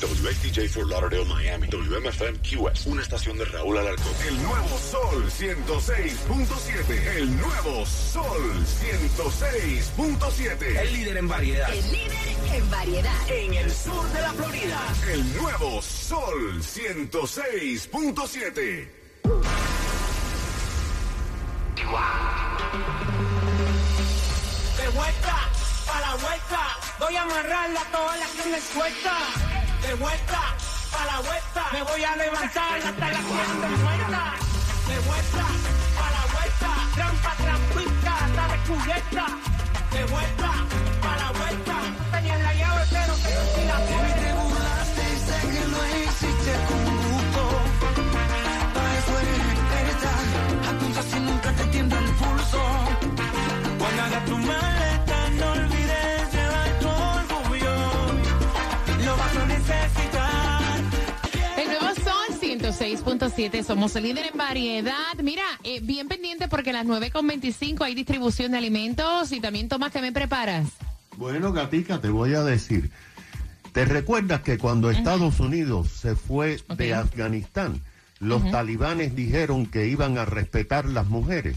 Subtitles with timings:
[0.00, 1.66] WXTJ for Lauderdale, Miami.
[1.66, 2.86] WMFM QS.
[2.86, 4.14] Una estación de Raúl Alarcón.
[4.28, 7.16] El nuevo Sol 106.7.
[7.16, 10.80] El nuevo Sol 106.7.
[10.80, 11.68] El líder en variedad.
[11.72, 12.12] El líder
[12.54, 13.28] en variedad.
[13.28, 14.80] En el sur de la Florida.
[15.12, 18.88] El nuevo Sol 106.7.
[24.76, 25.50] De vuelta,
[25.92, 26.76] a la vuelta.
[27.00, 29.47] Voy a amarrarla toda la que me suelta.
[29.82, 30.40] De vuelta,
[30.92, 31.62] a la vuelta.
[31.72, 34.34] Me voy a levantar hasta la que de vuelta.
[34.88, 35.44] De vuelta,
[36.04, 36.70] a la vuelta.
[36.94, 39.26] Trampa, trampita, hasta descubierta.
[39.92, 40.50] De vuelta,
[41.02, 41.74] a la vuelta.
[42.12, 44.18] Tenía la llave, pero te rompí la puerta.
[53.78, 54.67] Cuando hagas tu maleta,
[63.28, 65.14] 106.7, somos el líder en variedad.
[65.22, 69.92] Mira, eh, bien pendiente porque a las 9.25 hay distribución de alimentos y también Tomás,
[69.92, 70.68] ¿qué me preparas?
[71.16, 72.90] Bueno, Gatica, te voy a decir.
[73.72, 76.94] ¿Te recuerdas que cuando Estados Unidos se fue de.
[76.94, 77.82] Afganistán,
[78.18, 81.56] los talibanes dijeron que iban a respetar las mujeres?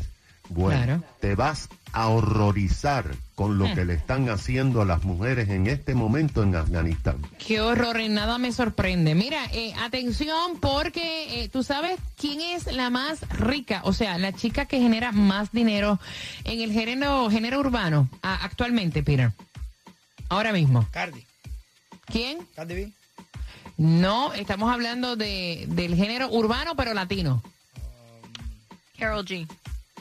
[0.54, 1.04] Bueno, Claro.
[1.22, 5.96] te vas a horrorizar con lo que le están haciendo a las mujeres en este
[5.96, 7.18] momento en Afganistán.
[7.46, 9.16] Qué horror, en nada me sorprende.
[9.16, 14.34] Mira, eh, atención porque eh, tú sabes quién es la más rica, o sea, la
[14.34, 16.00] chica que genera más dinero
[16.44, 19.32] en el género, género urbano a- actualmente, Peter.
[20.30, 20.86] Ahora mismo.
[20.92, 21.26] Cardi,
[22.06, 22.40] ¿Quién?
[22.56, 22.92] Cardi B.
[23.78, 27.42] No, estamos hablando de, del género urbano pero latino.
[29.00, 29.48] Carol G.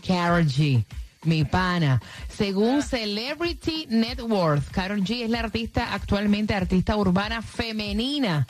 [0.00, 0.84] Carol G.
[1.24, 2.00] Mi pana.
[2.28, 8.46] Según Celebrity Net Worth, Carol G es la artista actualmente artista urbana femenina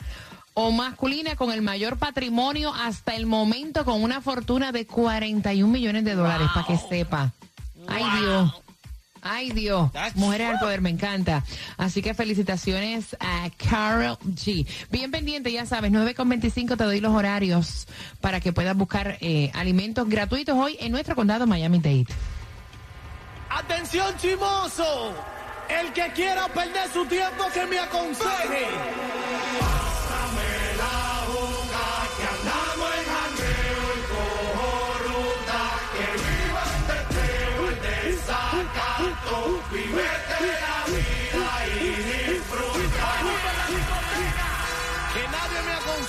[0.53, 6.05] o masculina con el mayor patrimonio hasta el momento con una fortuna de 41 millones
[6.05, 7.31] de dólares, para que sepa.
[7.87, 8.53] Ay Dios.
[9.21, 11.43] Ay Dios, That's mujeres al poder, me encanta.
[11.77, 14.67] Así que felicitaciones a Carol G.
[14.89, 17.87] Bien pendiente, ya sabes, 9.25 te doy los horarios
[18.19, 22.07] para que puedas buscar eh, alimentos gratuitos hoy en nuestro condado Miami-Dade.
[23.49, 25.13] Atención, chimoso.
[25.69, 28.67] El que quiera perder su tiempo, que me aconseje.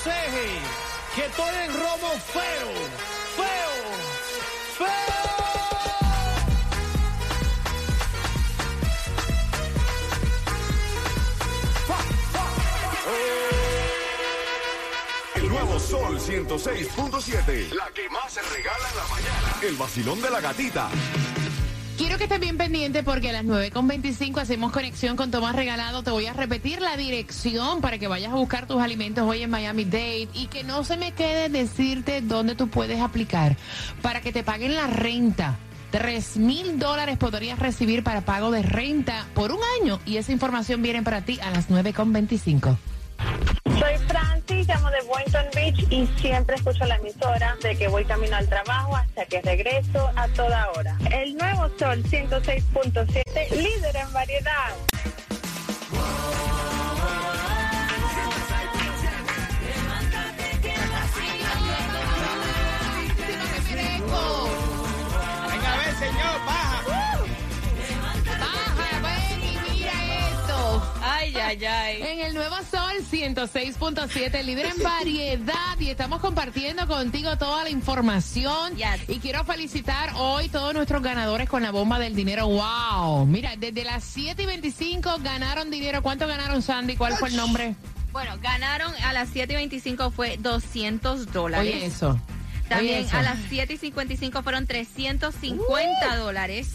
[0.04, 2.72] Que estoy en robo feo,
[3.36, 3.72] feo,
[4.78, 5.32] feo.
[15.36, 17.72] El nuevo Sol 106.7.
[17.72, 19.56] La que más se regala en la mañana.
[19.62, 20.88] El vacilón de la gatita.
[22.12, 26.02] Quiero que estés bien pendiente porque a las 9.25 hacemos conexión con Tomás Regalado.
[26.02, 29.48] Te voy a repetir la dirección para que vayas a buscar tus alimentos hoy en
[29.48, 33.56] Miami Dade y que no se me quede decirte dónde tú puedes aplicar
[34.02, 35.56] para que te paguen la renta.
[35.90, 40.82] Tres mil dólares podrías recibir para pago de renta por un año y esa información
[40.82, 42.76] viene para ti a las 9.25.
[44.82, 48.96] Llamo de Boynton Beach y siempre escucho la emisora de que voy camino al trabajo
[48.96, 50.98] hasta que regreso a toda hora.
[51.12, 54.74] El nuevo Sol 106.7, líder en variedad.
[65.48, 66.82] Venga, a ver, señor, baja.
[68.40, 69.92] Baja, ven y mira
[70.28, 70.82] esto.
[71.02, 72.11] Ay, ay, ay.
[73.22, 78.74] 106.7, líder en variedad y estamos compartiendo contigo toda la información.
[78.74, 79.08] Yes.
[79.08, 82.48] Y quiero felicitar hoy todos nuestros ganadores con la bomba del dinero.
[82.48, 83.24] ¡Wow!
[83.26, 86.02] Mira, desde las 7 y 25 ganaron dinero.
[86.02, 86.96] ¿Cuánto ganaron, Sandy?
[86.96, 87.76] ¿Cuál fue el nombre?
[88.10, 91.74] Bueno, ganaron a las 7 y 25 fue 200 dólares.
[91.76, 92.20] Oye, eso.
[92.68, 93.16] También Oye, eso.
[93.18, 96.70] a las 7 y 55 fueron 350 dólares.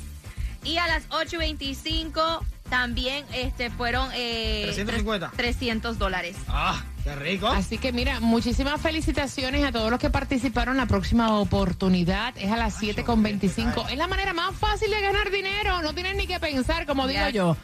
[0.64, 5.32] Y a las 8 y 25 también este, fueron eh, 350.
[5.36, 6.36] 300 dólares.
[6.48, 7.48] Ah, qué rico.
[7.48, 10.78] Así que mira, muchísimas felicitaciones a todos los que participaron.
[10.78, 13.90] La próxima oportunidad es a las 7.25.
[13.90, 15.82] Es la manera más fácil de ganar dinero.
[15.82, 17.58] No tienes ni que pensar, como digo yo.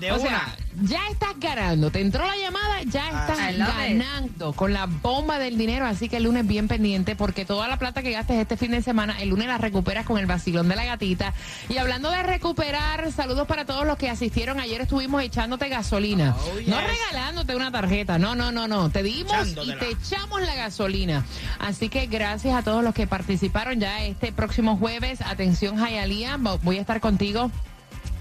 [0.00, 0.22] De o una.
[0.28, 1.90] sea, ya estás ganando.
[1.90, 3.98] Te entró la llamada, ya estás love it.
[3.98, 5.86] ganando con la bomba del dinero.
[5.86, 8.82] Así que el lunes bien pendiente porque toda la plata que gastes este fin de
[8.82, 11.32] semana, el lunes la recuperas con el vacilón de la gatita.
[11.68, 14.60] Y hablando de recuperar, saludos para todos los que asistieron.
[14.60, 16.36] Ayer estuvimos echándote gasolina.
[16.38, 18.18] Oh, No regalándote una tarjeta.
[18.18, 18.90] No, no, no, no.
[18.90, 21.24] Te dimos y te echamos la gasolina.
[21.58, 25.20] Así que gracias a todos los que participaron ya este próximo jueves.
[25.22, 26.38] Atención, Jayalía.
[26.62, 27.50] Voy a estar contigo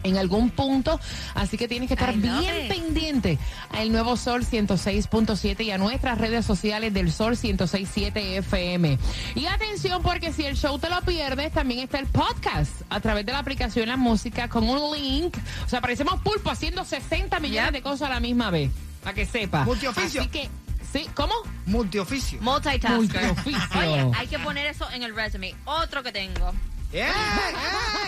[0.04, 1.00] en algún punto,
[1.36, 2.68] así que tienes que estar bien it.
[2.70, 3.38] pendiente
[3.72, 8.98] al nuevo Sol 106.7 y a nuestras redes sociales del Sol 106.7 FM.
[9.36, 13.26] Y atención porque si el show te lo pierdes, también está el podcast a través
[13.26, 15.38] de la aplicación La Música con un link.
[15.66, 17.74] O sea, parecemos pulpo haciendo 60 millones Yep.
[17.74, 18.70] de cosas a la misma vez,
[19.04, 19.64] para que sepa.
[19.64, 20.22] Multioficio.
[20.22, 20.50] Así que,
[20.94, 21.34] sí, ¿cómo?
[21.66, 22.40] Multioficio.
[22.42, 22.92] Multitasker.
[22.98, 23.80] Multioficio.
[23.80, 25.56] Oye, hay que poner eso en el resume.
[25.66, 26.54] Otro que tengo.
[26.94, 28.07] ¡Ey, ey!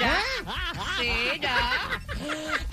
[0.00, 0.18] Ya.
[0.98, 1.56] Sí, ya.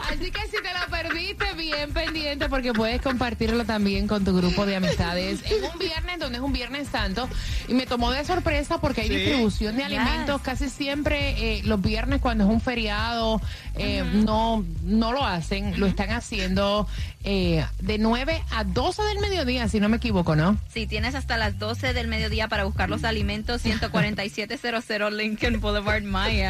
[0.10, 4.66] Así que si te lo perdiste, bien pendiente porque puedes compartirlo también con tu grupo
[4.66, 5.40] de amistades.
[5.46, 7.30] En un viernes donde es un viernes santo
[7.68, 9.16] y me tomó de sorpresa porque hay Sí.
[9.16, 9.98] distribución de Yes.
[10.00, 13.42] alimentos casi siempre eh, los viernes cuando es un feriado
[13.76, 16.88] eh, no no lo hacen, lo están haciendo
[17.24, 20.58] eh, de 9 a 12 del mediodía, si no me equivoco, ¿no?
[20.74, 26.04] Sí, tienes hasta las 12 del mediodía para buscar los alimentos 14700 Lincoln Boulevard,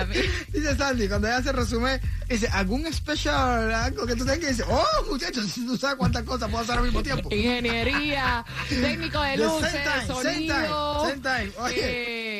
[0.54, 2.00] Dice Sandy, cuando ella se resume,
[2.30, 4.44] dice, ¿algún especial, algo que tú tengas?
[4.44, 7.30] Y dice, oh, muchachos, si tú sabes cuántas cosas puedo hacer al mismo tiempo.
[7.34, 11.02] Ingeniería, técnico de luces, same time, same sonido.
[11.04, 11.52] time, same time.
[11.66, 11.76] Oye.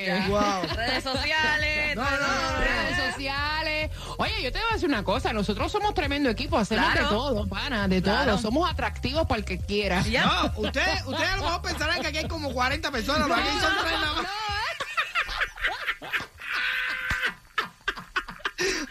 [0.10, 0.64] eh, Wow.
[0.76, 1.96] Redes sociales.
[1.96, 3.92] No, no, no, no, redes sociales.
[4.20, 7.04] Oye, yo te voy a decir una cosa, nosotros somos tremendo equipo, hacemos Claro.
[7.04, 8.32] de todo, pana, de Claro.
[8.34, 8.42] todo.
[8.42, 10.04] Somos atractivos para el que quiera.
[10.04, 13.50] No, ustedes ustedes a lo mejor pensarán que aquí hay como 40 personas, pero aquí
[13.62, 14.28] son tres nada más.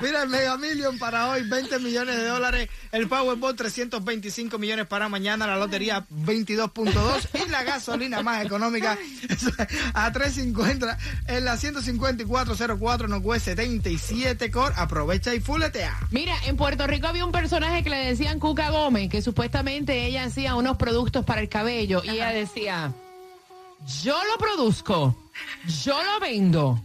[0.00, 2.68] Mira, el Mega Million para hoy, 20 millones de dólares.
[2.92, 5.46] El Powerball, 325 millones para mañana.
[5.46, 7.46] La lotería, 22.2.
[7.46, 8.98] Y la gasolina más económica,
[9.94, 10.96] a 3.50
[11.28, 14.74] en la 15404 Northwest 77 Core.
[14.76, 15.98] Aprovecha y fuletea.
[16.10, 20.24] Mira, en Puerto Rico había un personaje que le decían Cuca Gómez, que supuestamente ella
[20.24, 22.92] hacía unos productos para el cabello y ella decía,
[24.02, 25.16] yo lo produzco,
[25.84, 26.82] yo lo vendo,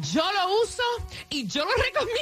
[0.00, 0.82] yo lo uso
[1.28, 2.18] y yo lo recomiendo.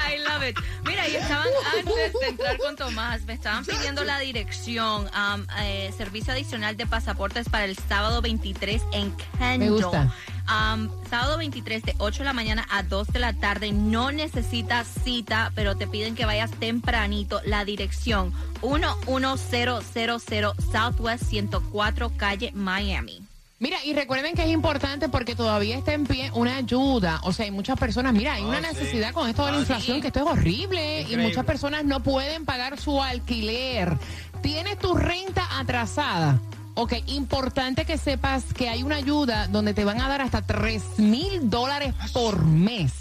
[0.00, 0.58] I love it.
[0.84, 5.92] Mira, y estaban antes de entrar con Tomás, me estaban pidiendo la dirección, um, eh,
[5.96, 9.58] servicio adicional de pasaportes para el sábado 23 en Kendall.
[9.58, 10.14] Me gusta.
[10.48, 13.72] Um, sábado 23 de 8 de la mañana a 2 de la tarde.
[13.72, 17.40] No necesitas cita, pero te piden que vayas tempranito.
[17.44, 23.22] La dirección 11000 Southwest 104 calle Miami.
[23.62, 27.20] Mira, y recuerden que es importante porque todavía está en pie una ayuda.
[27.22, 28.66] O sea, hay muchas personas, mira, hay una sí.
[28.66, 32.44] necesidad con esto de la inflación que esto es horrible y muchas personas no pueden
[32.44, 33.96] pagar su alquiler.
[34.42, 36.40] Tienes tu renta atrasada.
[36.74, 40.98] Ok, importante que sepas que hay una ayuda donde te van a dar hasta 3
[40.98, 42.92] mil dólares por mes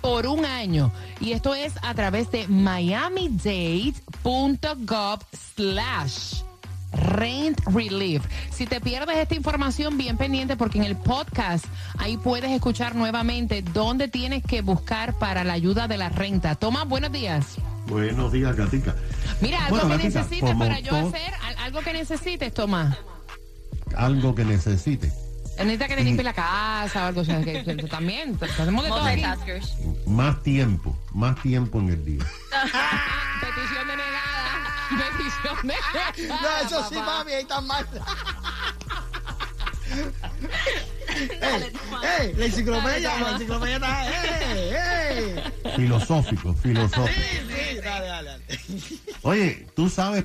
[0.00, 0.92] por un año.
[1.20, 5.24] Y esto es a través de miamidade.gov
[5.56, 6.47] slash
[6.92, 8.24] Rent Relief.
[8.50, 11.64] Si te pierdes esta información, bien pendiente porque en el podcast
[11.98, 16.54] ahí puedes escuchar nuevamente dónde tienes que buscar para la ayuda de la renta.
[16.54, 17.56] Tomás, buenos días.
[17.86, 18.94] Buenos días, Gatica.
[19.40, 22.96] Mira, algo Bueno, que necesites para yo todo- hacer, al- algo que necesites, Tomás.
[23.96, 25.12] Algo que necesite.
[25.58, 29.22] Necesita que te limpie la casa o algo, que también, hacemos de todo aquí.
[30.06, 32.24] Más tiempo, más tiempo en el día.
[33.40, 34.37] Petición denegada.
[34.90, 36.40] Denegada.
[36.42, 37.86] No, eso sí, mami, ahí está mal.
[41.08, 41.72] ¡Ey!
[42.20, 42.34] ¡Ey!
[42.36, 44.08] La enciclopedia, la enciclopedia está.
[44.08, 44.74] ¡Ey!
[44.74, 45.72] ¡Ey!
[45.76, 47.08] Filosófico, filosófico.
[47.08, 48.44] Sí, dale, dale, dale.
[49.22, 50.24] Oye, tú sabes,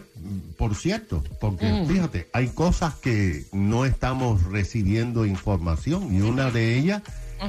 [0.58, 1.88] por cierto, porque Mm.
[1.88, 7.02] fíjate, hay cosas que no estamos recibiendo información y una de ellas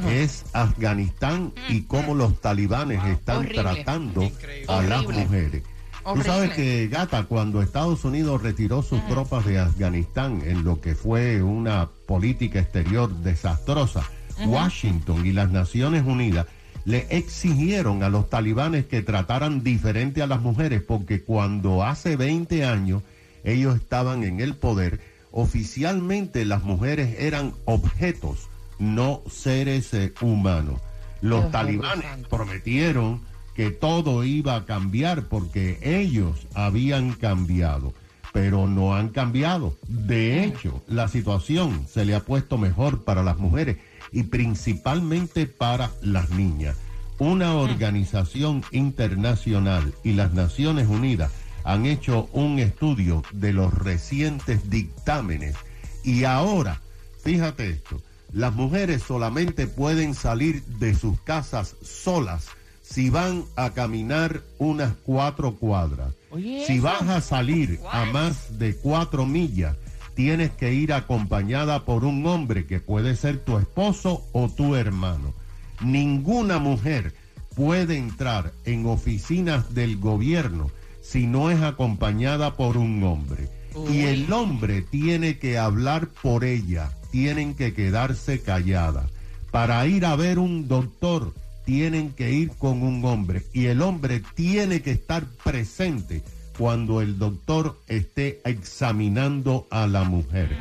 [0.08, 3.62] es Afganistán y cómo los talibanes están Horrible.
[3.62, 4.72] tratando Increíble.
[4.72, 5.24] a las Horrible.
[5.24, 5.62] mujeres.
[6.04, 6.24] Horrible.
[6.24, 10.94] Tú sabes que, Gata, cuando Estados Unidos retiró sus tropas de Afganistán en lo que
[10.94, 14.02] fue una política exterior desastrosa,
[14.46, 16.46] Washington y las Naciones Unidas
[16.84, 22.64] le exigieron a los talibanes que trataran diferente a las mujeres porque cuando hace 20
[22.64, 23.02] años
[23.42, 30.80] ellos estaban en el poder, oficialmente las mujeres eran objetos, no seres eh, humanos.
[31.20, 33.20] Los Dios talibanes prometieron
[33.54, 37.94] que todo iba a cambiar porque ellos habían cambiado,
[38.32, 39.76] pero no han cambiado.
[39.86, 43.78] De hecho, la situación se le ha puesto mejor para las mujeres
[44.12, 46.76] y principalmente para las niñas.
[47.18, 51.30] una organización internacional y las Naciones Unidas
[51.62, 55.54] han hecho un estudio de los recientes dictámenes
[56.02, 56.80] y ahora,
[57.22, 62.48] fíjate esto, las mujeres solamente pueden salir de sus casas solas
[62.94, 66.14] si van a caminar unas cuatro cuadras.
[66.30, 69.76] Oye, si vas a salir a más de cuatro millas,
[70.14, 75.34] tienes que ir acompañada por un hombre que puede ser tu esposo o tu hermano.
[75.80, 77.14] Ninguna mujer
[77.56, 80.70] puede entrar en oficinas del gobierno
[81.02, 83.48] si no es acompañada por un hombre.
[83.90, 89.10] Y el hombre tiene que hablar por ella, tienen que quedarse calladas.
[89.50, 91.34] Para ir a ver un doctor,
[91.64, 93.44] tienen que ir con un hombre.
[93.52, 96.22] Y el hombre tiene que estar presente
[96.58, 100.56] cuando el doctor esté examinando a la mujer.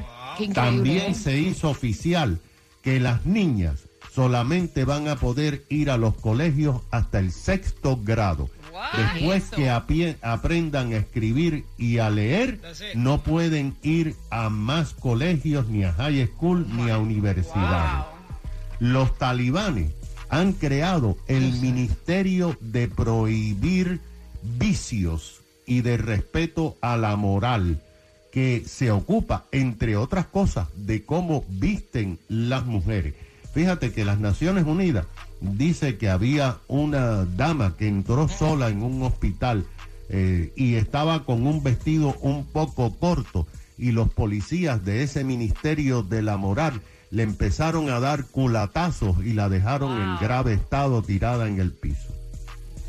[0.53, 1.15] También ¿eh?
[1.15, 2.39] se hizo oficial
[2.81, 3.83] que las niñas
[4.13, 8.49] solamente van a poder ir a los colegios hasta el sexto grado.
[8.97, 9.55] Después Eso.
[9.55, 12.59] que apie- aprendan a escribir y a leer,
[12.95, 18.05] no pueden ir a más colegios, ni a high school, ni a universidades.
[18.79, 19.91] Los talibanes
[20.33, 24.01] han creado el Ministerio de Prohibir
[24.41, 27.83] Vicios y de Respeto a la Moral,
[28.31, 33.13] que se ocupa, entre otras cosas, de cómo visten las mujeres.
[33.53, 35.05] Fíjate que las Naciones Unidas
[35.39, 39.67] dice que había una dama que entró sola en un hospital
[40.09, 43.45] eh, y estaba con un vestido un poco corto
[43.77, 46.81] y los policías de ese Ministerio de la Moral
[47.13, 52.11] le empezaron a dar culatazos y la dejaron en grave estado tirada en el piso.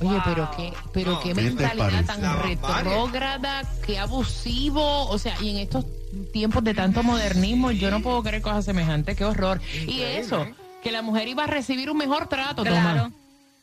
[0.01, 5.37] Oye, pero qué, pero No, qué ¿qué te mentalidad tan retrógrada, qué abusivo, o sea,
[5.43, 5.85] y en estos
[6.33, 9.61] tiempos de tanto modernismo, yo no puedo creer cosas semejantes, qué horror.
[9.87, 10.47] Y eso,
[10.83, 13.13] que la mujer iba a recibir un mejor trato, Claro.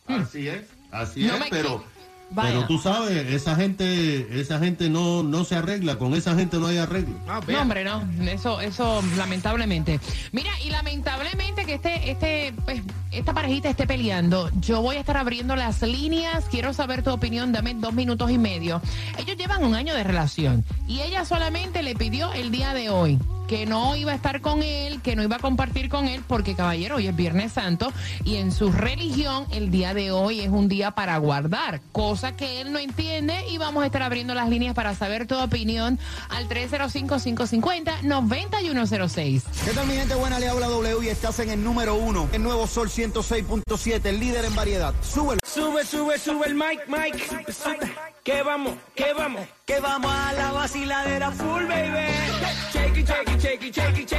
[0.06, 0.28] Tomás.
[0.28, 1.84] Así es, así No es, pero,
[2.32, 2.50] Vaya.
[2.50, 6.68] pero tú sabes, esa gente, esa gente no, no se arregla, con esa gente no
[6.68, 7.16] hay arreglo.
[7.28, 7.42] Ah.
[7.48, 10.00] No, hombre, no, eso, eso, lamentablemente.
[10.32, 14.50] Mira, y lamentablemente que este, este, pues, esta parejita esté peleando.
[14.62, 16.46] Yo voy a estar abriendo las líneas.
[16.50, 17.52] Quiero saber tu opinión.
[17.52, 18.82] Dame dos minutos y medio.
[19.18, 23.20] Ellos llevan un año de relación y ella solamente le pidió el día de hoy
[23.52, 26.56] que no iba a estar con él, que no iba a compartir con él, porque
[26.56, 27.92] caballero, hoy es Viernes Santo
[28.24, 32.62] y en su religión el día de hoy es un día para guardar, cosa que
[32.62, 36.48] él no entiende y vamos a estar abriendo las líneas para saber tu opinión al
[36.48, 39.44] 305-550-9106.
[39.66, 40.40] ¿Qué tal mi gente buena?
[40.40, 42.30] Le habla W y estás en el número uno.
[42.32, 44.94] El nuevo Sol 106.7, el líder en variedad.
[45.02, 45.42] Súbelo.
[45.46, 47.52] Sube, sube, sube el mic, mic.
[47.52, 47.92] Sube.
[48.24, 49.46] Que vamos, que vamos.
[49.66, 52.71] Que vamos a la vaciladera Full baby.
[53.02, 53.08] It,
[53.42, 54.12] shake it, shake it,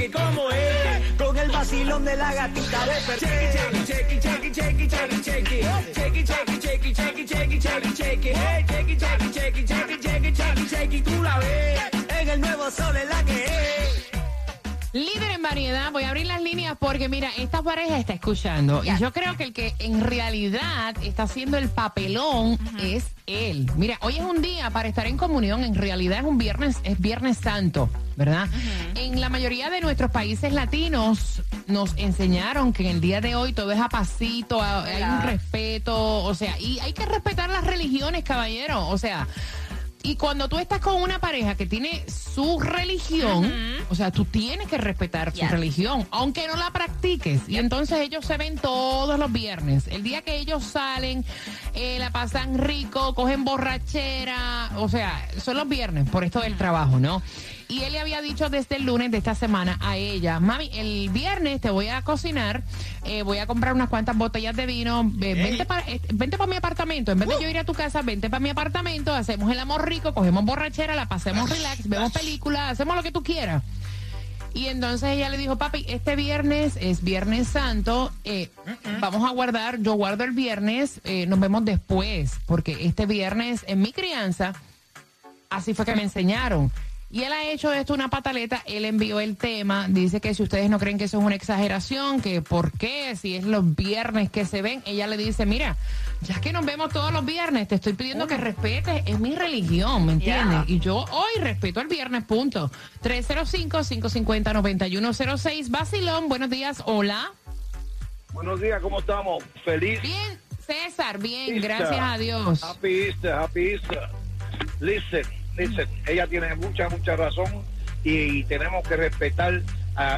[0.00, 0.12] it.
[0.12, 1.12] ¿Cómo es?
[1.16, 4.80] con el vacilón de la gatita de it, shake it, shake it, shake it, shake
[10.60, 11.80] it, shake it, la ves.
[12.20, 13.18] En el nuevo Sol es la.
[14.94, 18.82] Líder en variedad, voy a abrir las líneas porque mira, esta pareja está escuchando.
[18.82, 23.70] Y yo creo que el que en realidad está haciendo el papelón es él.
[23.76, 26.98] Mira, hoy es un día para estar en comunión, en realidad es un viernes, es
[26.98, 28.48] Viernes Santo, ¿verdad?
[28.94, 33.52] En la mayoría de nuestros países latinos nos enseñaron que en el día de hoy
[33.52, 37.64] todo es a pasito, a- hay un respeto, o sea, y hay que respetar las
[37.64, 39.28] religiones, caballero, o sea,
[40.08, 43.52] y cuando tú estás con una pareja que tiene su religión,
[43.90, 47.42] o sea, tú tienes que respetar su religión, aunque no la practiques.
[47.46, 49.86] Y entonces ellos se ven todos los viernes.
[49.88, 51.26] El día que ellos salen,
[51.74, 56.98] eh, la pasan rico, cogen borrachera, o sea, son los viernes por esto del trabajo,
[56.98, 57.20] ¿no?
[57.68, 61.10] Y él le había dicho desde el lunes de esta semana a ella, mami, el
[61.10, 62.62] viernes te voy a cocinar,
[63.04, 65.84] eh, voy a comprar unas cuantas botellas de vino, eh, vente para
[66.14, 68.48] vente pa mi apartamento, en vez de yo ir a tu casa, vente para mi
[68.48, 73.12] apartamento, hacemos el amor rico, cogemos borrachera, la pasemos relax, vemos películas, hacemos lo que
[73.12, 73.62] tú quieras.
[74.54, 78.50] Y entonces ella le dijo, papi, este viernes es Viernes Santo, eh,
[79.00, 83.80] vamos a guardar, yo guardo el viernes, eh, nos vemos después, porque este viernes en
[83.80, 84.54] mi crianza,
[85.50, 86.72] así fue que me enseñaron.
[87.10, 90.68] Y él ha hecho esto una pataleta, él envió el tema, dice que si ustedes
[90.68, 94.44] no creen que eso es una exageración, que por qué, si es los viernes que
[94.44, 95.78] se ven, ella le dice, mira,
[96.20, 100.04] ya que nos vemos todos los viernes, te estoy pidiendo que respetes, es mi religión,
[100.04, 100.64] ¿me entiendes?
[100.66, 102.70] Y yo hoy respeto el viernes, punto.
[103.02, 107.32] 305-550-9106, Basilón, buenos días, hola.
[108.34, 109.42] Buenos días, ¿cómo estamos?
[109.64, 110.02] Feliz.
[110.02, 111.62] Bien, César, bien, Easter.
[111.62, 112.62] gracias a Dios.
[112.62, 114.10] Happy Easter, happy Easter.
[114.80, 115.22] Listen,
[116.06, 117.64] ella tiene mucha, mucha razón.
[118.04, 119.62] y, tenemos que respetar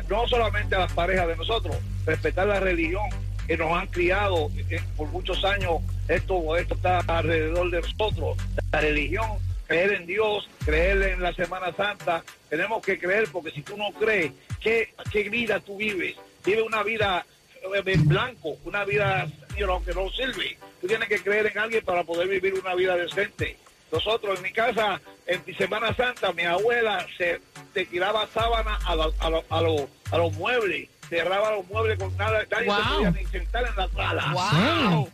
[0.09, 3.09] no solamente a las parejas de nosotros, respetar la religión
[3.51, 5.83] que nos han criado eh, por muchos años.
[6.07, 8.39] Esto, esto está alrededor de nosotros.
[8.71, 9.27] La religión,
[9.67, 12.23] creer en Dios, creer en la Semana Santa.
[12.49, 14.31] Tenemos que creer porque si tú no crees,
[14.61, 16.15] ¿qué, qué vida tú vives?
[16.45, 17.27] Vive una vida
[17.75, 19.27] eh, en blanco, una vida
[19.59, 20.57] you que no sirve.
[20.81, 23.57] Tú tienes que creer en alguien para poder vivir una vida decente.
[23.93, 27.41] Nosotros en mi casa, en mi Semana Santa, mi abuela se,
[27.87, 32.17] tiraba sábana a, la- a, lo- a, lo- a los muebles, cerraba los muebles con
[32.17, 32.77] nada, nadie Wow.
[32.77, 34.33] se podía ni sentar en la sala.
[34.33, 35.11] Wow.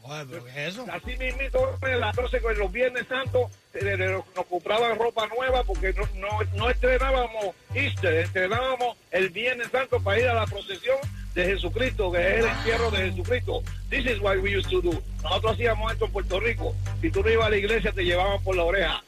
[0.93, 6.07] Así mismito, entonces con los Viernes Santos eh, eh, nos compraban ropa nueva porque no,
[6.17, 10.97] no, no estrenábamos Easter, estrenábamos el Viernes Santo para ir a la procesión
[11.37, 13.63] de Jesucristo, que es el entierro de Jesucristo.
[13.91, 15.03] This is what we used to do.
[15.23, 16.75] Nosotros hacíamos esto en Puerto Rico.
[17.03, 19.03] Si tú no ibas a la iglesia, te llevaban por la oreja.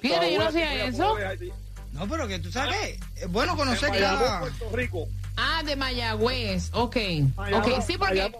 [0.00, 1.16] Fíjate, yo no hacía eso.
[1.92, 4.40] No, pero que tú sabes qué, es bueno conocer cada...
[4.40, 5.08] Puerto Rico.
[5.36, 6.96] Ah, de Mayagüez, ok.
[7.34, 8.32] Bayamón, Ok, sí, porque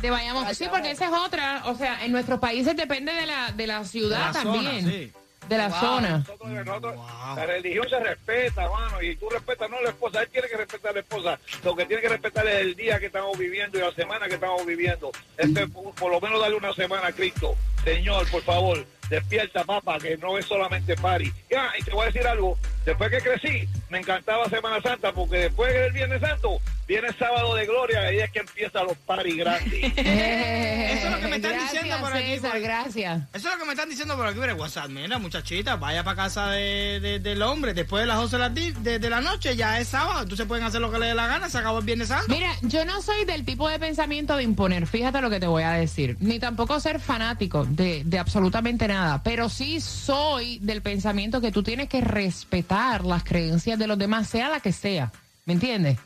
[0.00, 3.52] de Bayamón, sí, porque esa es otra, o sea, en nuestros países depende de la,
[3.52, 5.12] de la ciudad De la zona, también, sí.
[5.48, 6.18] De la zona.
[6.18, 7.36] Nosotros- nosotros- Wow.
[7.36, 10.56] La religión se respeta, hermano, y tú respetas no a la esposa, él tiene que
[10.56, 11.38] respetar a la esposa.
[11.62, 14.34] Lo que tiene que respetar es el día que estamos viviendo y la semana que
[14.34, 15.10] estamos viviendo.
[15.36, 17.54] Este, por, por lo menos darle una semana a Cristo.
[17.84, 21.32] Señor, por favor, despierta, papá, que no es solamente party.
[21.50, 25.36] Ya, y te voy a decir algo, después que crecí, me encantaba Semana Santa, porque
[25.38, 28.96] después del Viernes Santo, viene el sábado de gloria, y ahí es que empiezan los
[28.98, 29.72] party grandes.
[29.96, 33.22] Eso es lo que me están Gracias, diciendo por aquí, César, por- gracias.
[33.32, 34.88] Eso es lo que me están diciendo por aquí por el WhatsApp.
[34.88, 37.74] Mira, muchachita, vaya para casa de, de- del hombre.
[37.74, 40.22] Después de las 12 de la, di- de, de la noche, ya es sábado.
[40.22, 41.48] Entonces pueden hacer lo que les dé la gana.
[41.48, 42.26] Se acabó el Viernes Santo.
[42.28, 45.62] Mira, yo no soy del tipo de pensamiento de imponer, fíjate lo que te voy
[45.62, 51.40] a decir, ni tampoco ser fanático de, de absolutamente nada, pero sí soy del pensamiento
[51.40, 52.73] que tú tienes que respetar
[53.04, 55.12] las creencias de los demás, sea la que sea,
[55.46, 55.98] ¿me entiendes?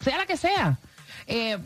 [0.00, 0.78] Sea la que sea.
[1.26, 1.58] Eh,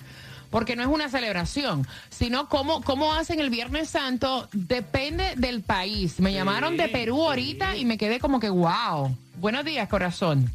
[0.51, 4.49] porque no es una celebración, sino cómo, cómo hacen el Viernes Santo.
[4.53, 6.19] Depende del país.
[6.19, 9.15] Me llamaron de Perú ahorita y me quedé como que, wow.
[9.37, 10.51] Buenos días, corazón.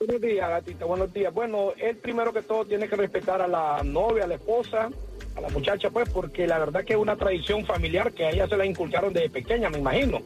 [0.00, 1.32] Buenos días, gatita, buenos días.
[1.34, 4.88] Bueno, él primero que todo tiene que respetar a la novia, a la esposa,
[5.36, 8.48] a la muchacha, pues, porque la verdad que es una tradición familiar que a ella
[8.48, 10.22] se la inculcaron desde pequeña, me imagino.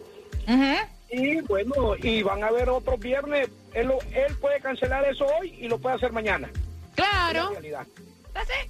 [1.10, 3.48] Y bueno, y van a haber otros viernes.
[3.72, 6.48] Él, lo- él puede cancelar eso hoy y lo puede hacer mañana.
[6.94, 7.50] Claro,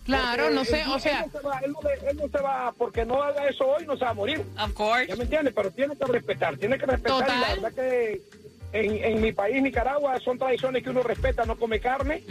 [0.05, 2.29] claro, Porque no sé, él- o él sea, no se va- él, no, él no
[2.29, 4.43] se va, porque no haga eso hoy, no se va a morir.
[4.59, 5.07] Of course.
[5.07, 5.53] ¿Ya me entiendes?
[5.55, 7.19] Pero tiene que respetar, tiene que respetar.
[7.21, 7.37] Total.
[7.37, 8.23] Y la verdad que
[8.75, 12.25] en, en mi país, Nicaragua, son tradiciones que uno respeta, no come carne,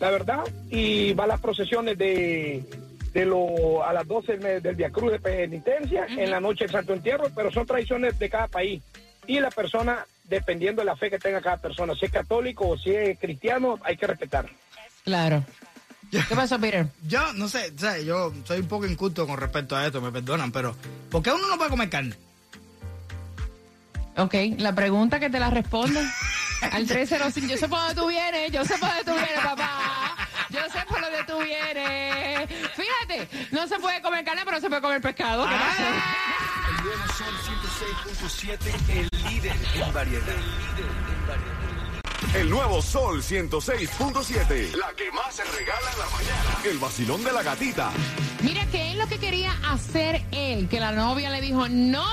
[0.00, 0.40] la verdad.
[0.68, 2.64] Y va a las procesiones de,
[3.12, 6.72] de lo, a las 12 del, del Via Cruz de penitencia, en la noche del
[6.72, 8.82] Santo Entierro, pero son tradiciones de cada país.
[9.28, 12.76] Y la persona, dependiendo de la fe que tenga cada persona, si es católico o
[12.76, 14.48] si es cristiano, hay que respetar.
[15.04, 15.44] claro.
[16.10, 16.86] ¿Qué pasó, Peter?
[17.06, 20.10] Yo no sé, o sea, yo soy un poco inculto con respecto a esto, me
[20.10, 20.74] perdonan, pero
[21.10, 22.16] ¿por qué uno no puede comer carne?
[24.18, 26.00] Ok, la pregunta que te la respondo
[26.72, 27.48] al 305.
[27.48, 30.16] Yo sé por dónde tú vienes, yo sé por dónde tú vienes, papá.
[30.50, 32.48] Yo sé por dónde tú vienes.
[32.74, 35.46] Fíjate, no se puede comer carne, pero se puede comer pescado.
[35.48, 35.82] ¿Qué pasó?
[36.78, 37.34] El nuevo Sol
[38.28, 40.24] 106.7, el líder en variedad.
[42.34, 46.58] El nuevo Sol 106.7, la que más se regala en la mañana.
[46.64, 47.92] El vacilón de la gatita.
[48.42, 50.68] Mira, ¿qué es lo que quería hacer él?
[50.68, 52.04] Que la novia le dijo, no,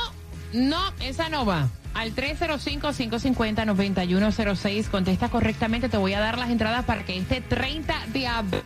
[0.56, 1.70] no, esa no va.
[1.94, 8.28] Al 305-550-9106, contesta correctamente, te voy a dar las entradas para que este 30 de
[8.28, 8.64] abril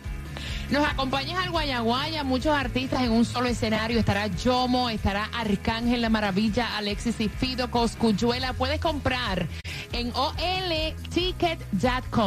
[0.70, 3.98] nos acompañes al Guayaguaya, muchos artistas en un solo escenario.
[3.98, 8.52] Estará Yomo, estará Arcángel La Maravilla, Alexis y Fido, Coscuyuela.
[8.52, 9.48] Puedes comprar
[9.92, 11.24] en olticket.com,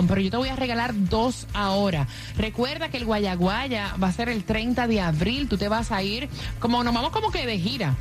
[0.08, 2.06] pero yo te voy a regalar dos ahora.
[2.36, 5.48] Recuerda que el Guayaguaya va a ser el 30 de abril.
[5.48, 6.28] Tú te vas a ir,
[6.60, 7.96] como nos vamos como que de gira.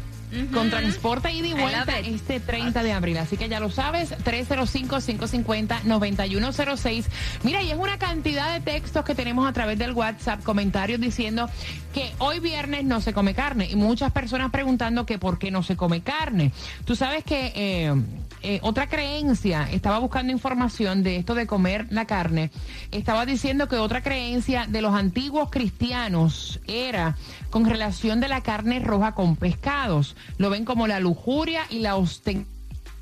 [0.52, 3.18] Con transporte ida y vuelta este 30 de abril.
[3.18, 7.04] Así que ya lo sabes, 305-550-9106.
[7.42, 11.48] Mira, y es una cantidad de textos que tenemos a través del WhatsApp, comentarios diciendo
[11.92, 13.68] que hoy viernes no se come carne.
[13.70, 16.52] Y muchas personas preguntando que por qué no se come carne.
[16.84, 17.52] Tú sabes que...
[17.54, 17.94] eh,
[18.42, 22.50] eh, otra creencia, estaba buscando información de esto de comer la carne,
[22.90, 27.16] estaba diciendo que otra creencia de los antiguos cristianos era
[27.50, 30.16] con relación de la carne roja con pescados.
[30.38, 32.52] Lo ven como la lujuria y la ostentación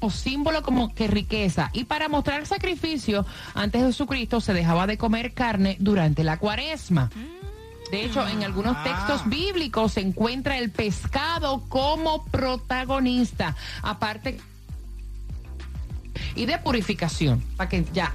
[0.00, 1.70] o símbolo como que riqueza.
[1.72, 7.10] Y para mostrar sacrificio, antes de Jesucristo se dejaba de comer carne durante la cuaresma.
[7.90, 13.56] De hecho, en algunos textos bíblicos se encuentra el pescado como protagonista.
[13.82, 14.40] Aparte
[16.34, 17.42] y de purificación.
[17.56, 18.12] Para que ya.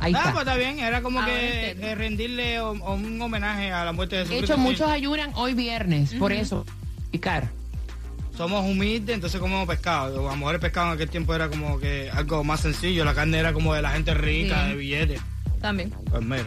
[0.00, 0.32] Ahí Ah, está.
[0.32, 3.92] pues está bien, era como Ahora que eh, rendirle o- o un homenaje a la
[3.92, 4.54] muerte de De Jesucristo.
[4.54, 4.68] hecho, sí.
[4.68, 6.64] muchos ayunan hoy viernes, por eso.
[7.10, 7.50] Picar.
[8.36, 10.28] Somos humildes, entonces comemos pescado.
[10.28, 13.12] A lo mejor el pescado en aquel tiempo era como que algo más sencillo, la
[13.14, 14.68] carne era como de la gente rica, Sí.
[14.70, 15.20] de billetes.
[15.60, 15.90] También.
[16.08, 16.44] Pues mira.